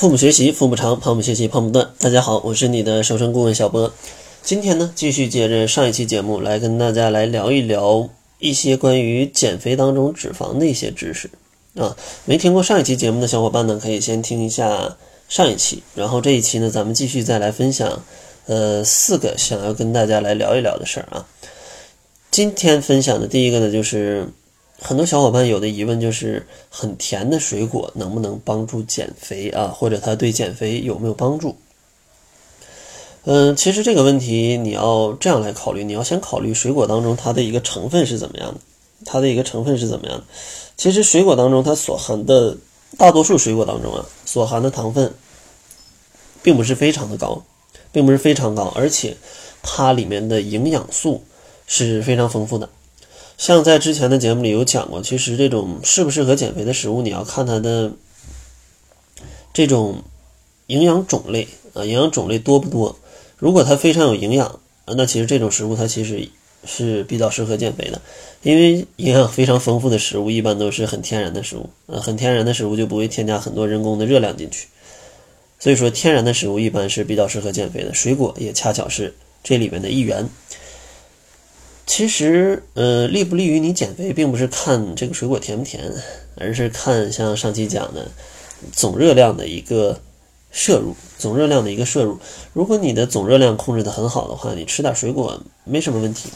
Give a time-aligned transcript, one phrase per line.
[0.00, 1.90] 父母学习，父母长；胖母学习，胖不断。
[1.98, 3.92] 大家好，我是你的瘦身顾问小波。
[4.42, 8.08] 今天呢，继续接着上一期节目来跟大家来聊一聊
[8.38, 11.30] 一些关于减肥当中脂肪的一些知识
[11.74, 11.94] 啊。
[12.24, 14.96] 没听过上一期节目的小伙伴呢，可以先听一下
[15.28, 18.02] 上一期，然后这一期呢，咱们继续再来分享
[18.46, 21.26] 呃四个想要跟大家来聊一聊的事儿啊。
[22.30, 24.28] 今天分享的第一个呢，就是
[24.82, 29.68] 很多小伙伴有的疑问，就是很甜的水果能不能帮助减肥啊？
[29.68, 31.56] 或者它对减肥有没有帮助？
[33.24, 38.60] 嗯，其实这个问题你要这样来考虑，你要先考虑水果当中它的一个成分是怎么样的，
[39.04, 40.24] 它的一个成分是怎么样的。
[40.76, 42.56] 其实水果当中它所含的
[42.96, 45.12] 大多数水果当中啊，所含的糖分
[46.42, 47.42] 并不是非常的高，
[47.92, 49.16] 并不是非常高，而且
[49.62, 51.22] 它里面的营养素。
[51.72, 52.68] 是非常丰富的，
[53.40, 57.90] 像在之前的节目里有讲过，其实这种适不适合减肥的食物，你要看它的
[59.54, 60.02] 这种
[60.66, 62.98] 营养种类啊，营养种类多不多。
[63.38, 66.28] 如果它非常有营养那其实这种食物它其实
[66.66, 68.02] 是比较适合减肥的，
[68.42, 74.68] 因为营养非常丰富的食物一般都是很天然的食物，呃，很天然的食物就不会添加很多人工的热量进去，
[75.58, 80.28] 所以说天然的食物一般是比较适合减肥的，水果也恰巧是这里面的一员。
[81.90, 85.92] 其实，呃，利不利于你减肥，并不是看这个水果甜不甜，
[86.36, 88.06] 而是看像上期讲的
[88.72, 90.00] 总热量的一个
[90.52, 92.16] 摄入，总热量的一个摄入。
[92.52, 96.28] 如果你的总热量控制的很好的话，你吃点水果没什么问题。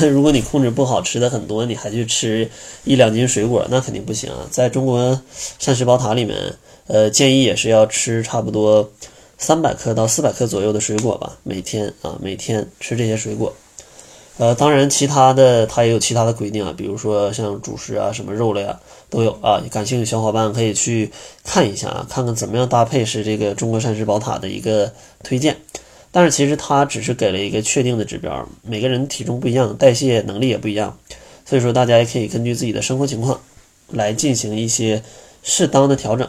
[0.12, 2.50] 如果你控制不好，吃的很多，你还去吃
[2.84, 4.46] 一两斤水果，那肯定不行啊。
[4.50, 5.18] 在中国
[5.58, 6.56] 膳食宝塔里面，
[6.88, 8.92] 呃，建议也是要吃差不多
[9.38, 13.54] 三百克到四百克左右的水果吧，每天啊，每天吃这些水果。
[14.40, 19.60] 呃，当然，其他的它也有其他的规定啊，比如说像主食啊、什么肉类啊都有啊。
[19.70, 21.10] 感兴趣小伙伴可以去
[21.44, 24.90] 看一下啊，看看怎么样搭配是这个中国膳食宝塔的一个
[25.22, 25.58] 推荐。
[26.10, 30.96] 但是其实它只是给了一个确定的指标，每个人体重不一样，代谢能力也不一样，
[31.44, 33.38] 所以说大家也可以根据自己的生活情况
[33.88, 35.02] 来进行一些
[35.42, 36.26] 适当的调整。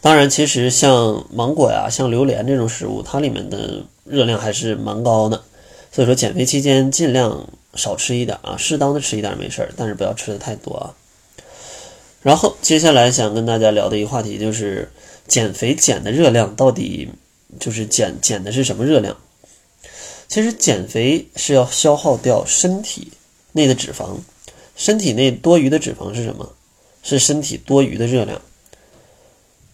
[0.00, 5.40] 当然，其实像芒果呀、像榴莲这种食物，它里面的热量还是蛮高的。
[5.94, 10.94] 所以说，减肥期间尽量少吃一点啊，适当的吃一点没事儿，但是不要吃的太多啊。
[12.22, 14.90] 然后接下来想跟大家聊的一个话题就是，
[15.28, 17.10] 减肥减的热量到底
[17.60, 19.18] 就是减减的是什么热量？
[20.28, 23.12] 其实减肥是要消耗掉身体
[23.52, 24.16] 内的脂肪，
[24.74, 26.54] 身体内多余的脂肪是什么？
[27.02, 28.40] 是身体多余的热量。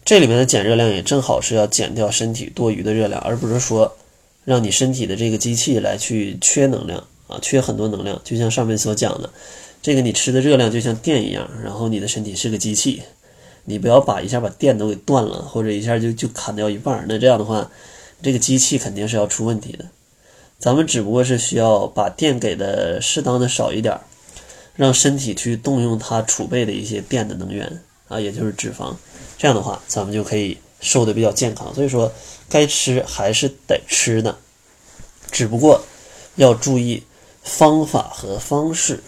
[0.04, 3.96] 这里面的减热量也正好是要减掉身体多余的热量，而不是说。
[4.48, 9.28] 让你身体的这个机器来去缺能量啊，缺很多能量，就像上面所讲的，
[9.82, 13.02] 这个你吃的热量就像电一样，然后你的身体是个机器，
[13.66, 17.70] 你不要把一下把电都给断了，或者一下就就砍掉一半，那这样的话，
[18.22, 19.84] 这个机器肯定是要出问题的。
[20.58, 24.00] 咱们只不过是需要把电给的适当的少一点，
[24.74, 28.96] 让身体去动用它储备的一些电的能源啊，也就是脂肪，
[29.36, 30.56] 这样的话，咱们就可以。
[30.80, 32.08] 瘦的比较健康，所以说
[32.48, 34.38] 该吃还是得吃的，
[35.30, 35.82] 只不过
[36.36, 37.02] 要注意
[37.42, 39.02] 方法和方式。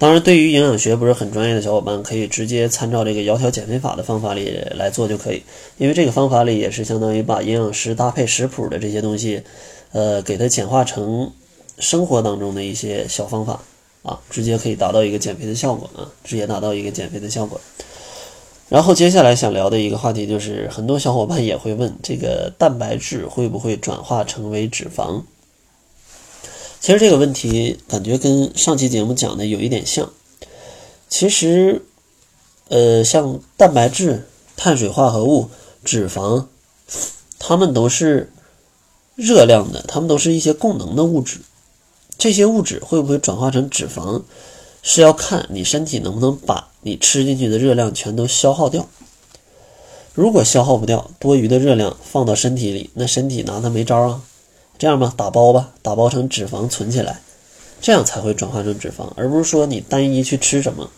[0.00, 5.42] 当然，对于营养学不是很专业的小伙伴，可以直接参照这个窈窕减肥法的方法里来做就可以，
[5.76, 9.42] 因为这个方法里也是相当于把营养师搭配食谱的这些东西，
[9.90, 11.32] 呃，给它简化成
[11.80, 13.60] 生活当中的一些小方法
[14.04, 17.60] 啊，直接可以达到一个减肥的效果啊，直接达到一个减肥的效果。
[18.68, 25.22] 然后接下来想聊的一个话题就是，很多小伙伴也会问，这个蛋白质会不会转化成为脂肪？
[26.80, 30.12] 其实这个问题感觉跟上期节目讲的有一点像。
[31.08, 31.82] 其实，
[32.68, 35.48] 呃，像蛋白质、碳水化合物、
[35.82, 36.44] 脂肪，
[37.38, 38.30] 它们都是
[39.14, 41.40] 热量的，它们都是一些供能的物质。
[42.18, 44.22] 这些物质会不会转化成脂肪？
[44.90, 48.88] 是要看你身体能不能把你吃进去的热量全都消耗掉。
[50.14, 54.22] 如果消耗不掉，多余的热量放到身体里，那身体拿它没招啊。
[54.78, 57.20] 这样吧，打包吧，打包成脂肪存起来，
[57.82, 60.88] 这样才会转化成脂肪，而不是说你单一去吃什么，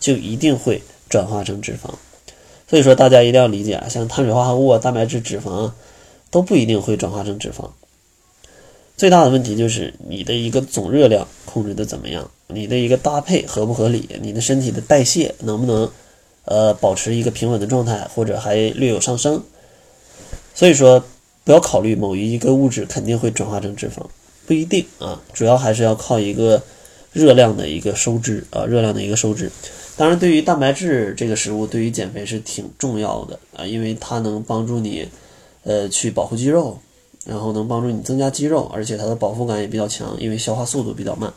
[0.00, 1.90] 就一定会转化成脂肪。
[2.68, 5.74] 所以说大家一定要理解啊，像碳水化合物啊、蛋白质、脂肪啊
[6.32, 7.70] 都不一定会转化成脂肪。
[8.96, 12.30] 最大的问题就是你的一个总热量控制的怎么样。
[12.48, 14.08] 你的一个搭配合不合理？
[14.22, 15.90] 你的身体的代谢能不能，
[16.44, 19.42] 呃，保持一个平稳的状态，或者还略有上升？
[20.54, 21.04] 所以说，
[21.42, 24.06] 不要考虑某一个物质肯定会转化成脂肪，
[24.46, 25.20] 不一定啊。
[25.34, 26.62] 主要还是要靠一个
[27.12, 29.50] 热量的一个收支啊，热量的一个收支。
[29.96, 35.08] 当然，对于蛋白质这个食物，对于减肥是挺重要的啊，因为它能帮助你，
[35.64, 36.78] 呃，去保护肌肉，
[37.26, 41.32] 然后能帮助你增加肌肉，而且它的饱腹感也比较强，因为消化速度比较慢。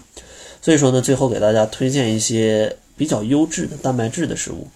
[0.62, 4.68] 所以说呢，最后给大家推荐一些比较优质的蛋白质的食物，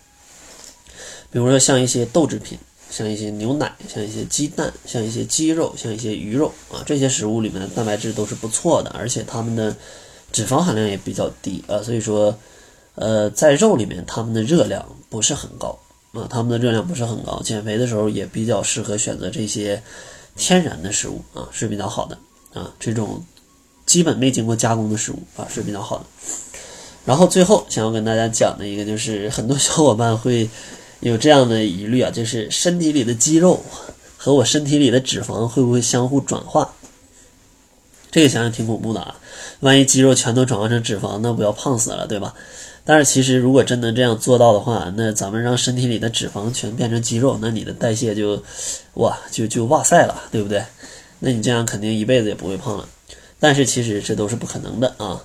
[1.32, 2.58] 比如说像一些豆制品，
[2.90, 9.76] 像一些牛奶，像一些鸡蛋，像一些鸡肉，像一些鱼肉啊，这些食物里面的蛋白质都是不错的，而且它们的
[10.32, 12.36] 脂肪含量也比较低啊，所以说。
[12.96, 15.76] 呃，在肉里面，它们的热量不是很高
[16.12, 17.42] 啊，它们的热量不是很高。
[17.44, 19.82] 减肥的时候也比较适合选择这些
[20.36, 22.18] 天然的食物啊，是比较好的
[22.54, 22.72] 啊。
[22.80, 23.24] 这种
[23.86, 26.06] 基本没经过加工的食物啊是比较好的。
[27.06, 30.50] 然后最后想要跟大家讲的一个就是，很多小伙伴会
[31.02, 33.64] 有这样的疑虑啊，就是身体里的肌肉
[34.18, 36.74] 和我身体里的脂肪会不会相互转化？
[38.10, 39.16] 这个想想挺恐怖的啊，
[39.60, 42.34] 万一肌肉全都转化成脂肪，那不要胖死了，对吧？
[42.86, 48.44] 但是其实，如果真能这样做到的话，那咱们让身体里的脂肪全变成肌肉，那你的代谢就，
[48.96, 50.62] 哇，就就哇塞了，对不对？
[51.20, 52.86] 那你这样肯定一辈子也不会胖了。
[53.40, 55.24] 但是其实这都是不可能的啊。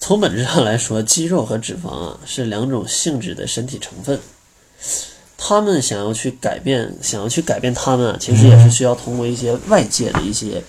[0.00, 4.18] 从本质上来说，肌肉和脂肪啊是两种性质的身体成分，
[5.38, 10.60] 他们想要去改变，想要去改变他们啊，其实也是需要通过一些外界的一些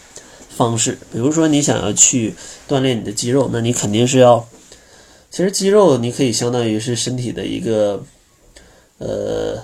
[0.56, 2.36] 方式，比如说你想要去
[2.70, 4.48] 锻炼你的肌肉，那你肯定是要。
[5.30, 8.04] 其实肌肉你可以相当于是身体的一个，
[8.98, 9.64] 呃，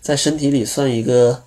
[0.00, 1.42] 在身体里算一个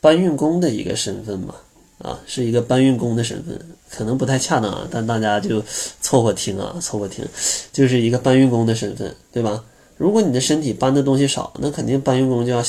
[0.00, 1.54] 搬运工的一个身份嘛，
[1.98, 3.58] 啊，是一个搬运工的身份，
[3.90, 5.62] 可能不太恰当啊，但大家就
[6.00, 7.24] 凑合听啊，凑合听，
[7.72, 9.62] 就是一个搬运工的身份，对吧？
[9.98, 12.60] 如果你的身体搬的东西少，那肯定搬运工就要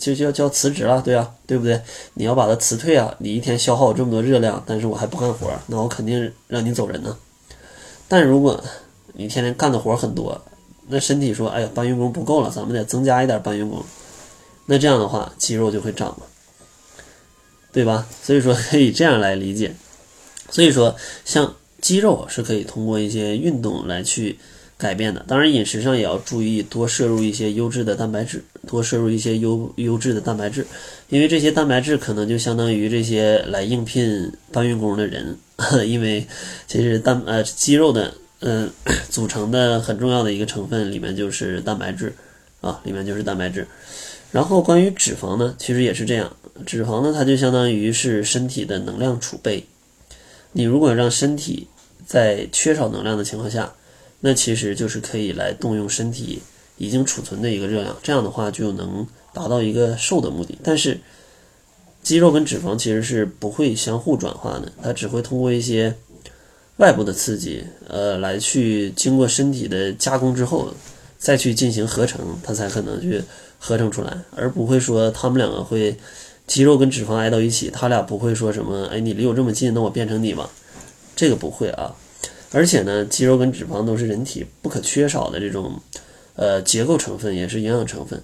[0.00, 1.80] 就就要就要辞职了，对啊，对不对？
[2.14, 7.16] 你要把它辞退啊，你一天消耗这么多热量，但是我还不干活，那我肯定让你走人呢。
[8.08, 8.60] 但如果
[9.22, 10.40] 你天天干的活很多，
[10.88, 13.80] 那身体说：“哎呀，搬运工不够了，咱们得增加一点搬运工。”
[14.66, 16.26] 那这样的话，肌肉就会长嘛，
[17.72, 18.08] 对吧？
[18.20, 19.74] 所以说可以这样来理解。
[20.50, 24.38] 所以说，像肌肉是可以通过一些运动来去
[24.76, 25.24] 改变的。
[25.28, 30.66] 当然，饮食上也要注意多摄入一些优质的蛋白质，多摄入一些优优质的蛋白质，
[31.08, 35.38] 因为这些蛋白质可能就相当于这些来应聘搬运工的人，
[35.86, 36.26] 因为
[36.66, 38.14] 其实蛋呃肌肉的。
[38.44, 38.68] 嗯，
[39.08, 42.12] 组成的很重要的一个成分里面就是蛋白质，
[42.60, 43.66] 啊，里面就是蛋白质。
[44.32, 46.36] 然后关于脂肪呢，其实也是这样，
[46.66, 49.64] 脂肪呢它就相当于是身体的能量储备。
[50.52, 51.68] 你如果让身体
[52.04, 53.72] 在缺少能量的情况下，
[54.20, 56.42] 那其实就是可以来动用身体
[56.78, 60.58] 已经储存的一个热量，这样的话就能达到一个瘦的目的。
[60.64, 60.98] 但是
[62.02, 65.94] 肌肉跟脂肪其实是不会相互转化的，它只会通过一些。
[66.78, 70.72] 外部的刺激，呃，来去经过身体的加工之后，
[71.18, 73.22] 再去进行合成，它才可能去
[73.58, 75.96] 合成出来，而不会说他们两个会
[76.46, 80.50] 肌肉跟脂肪挨到一起，他俩不会说什么，哎，你离我这么近，那我变成你吧，
[81.14, 81.94] 这个不会啊。
[82.50, 85.80] 而且呢，肌肉跟脂肪都是人体不可缺少的这种
[86.36, 88.22] 呃结构成分，也是营养成分。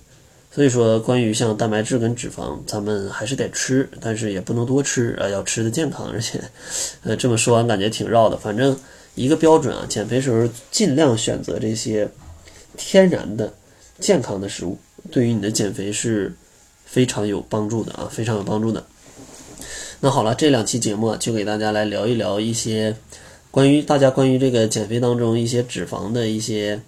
[0.50, 6.10] 所以说，关于像蛋白质跟脂肪，咱们还是得吃，但是也不能多吃啊，要吃的健康。
[6.10, 6.42] 而且，
[7.04, 8.36] 呃，这么说完感觉挺绕的。
[8.36, 8.76] 反正
[9.14, 12.08] 一个标准啊，减肥时候尽量选择这些
[12.76, 13.52] 天然的、
[14.00, 14.78] 健康的食物，
[15.12, 16.34] 对于你的减肥是
[16.84, 18.84] 非常有帮助的啊，非常有帮助的。
[20.00, 22.96] 那好了，这两期节目就给大家来聊一聊一些
[23.50, 26.80] 关于大家关于这个减肥当中一些脂肪的一些。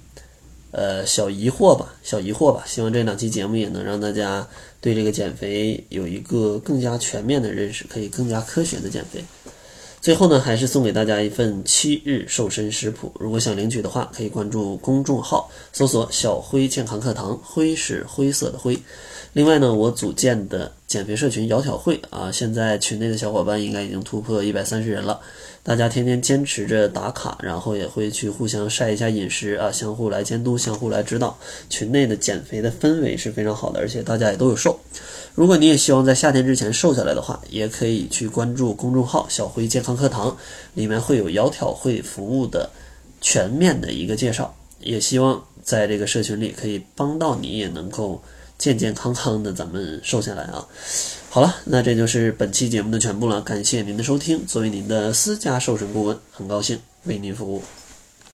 [0.72, 2.64] 呃，小疑惑吧，小疑惑吧。
[2.66, 4.46] 希望这两期节目也能让大家
[4.80, 9.24] 对这个减肥有一个更加全面的认识，可以更加科学的减肥。
[10.00, 13.12] 最后呢，还是送给大家一份七日瘦身食谱。
[13.18, 18.78] 如果想领取的话，可以关注公众号，搜索“小辉健康课堂”，灰是灰色的灰。
[19.34, 25.20] 另外呢，我组建的减肥社群“窈窕会”啊，现在群内的小伙伴应该已经突破一百三十人了。
[25.62, 31.38] 大家天天坚持着打卡，然后也会去互相晒一下饮食啊，相互来监督，相互来指导。
[31.68, 34.80] 群内的减肥的氛围是非常好的，而且大家也都有瘦。
[35.36, 40.36] 如果你也希望在夏天之前瘦下来的话，也可以去关注公众号“小辉健康课堂”，
[40.74, 42.68] 里面会有窈窕会服务的
[43.20, 44.52] 全面的一个介绍。
[44.80, 48.20] 也希望在这个社群里可以帮到你，也能够
[48.60, 50.64] 健健康康的咱们瘦下来啊。
[51.30, 53.40] 好了，那这就是本期节目的全部了。
[53.40, 57.62] 感谢您的收听，作为您的私家瘦身顾问，很高兴为您服务。